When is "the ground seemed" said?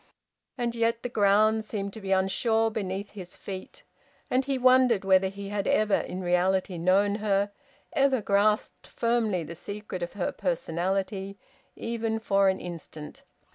1.03-1.93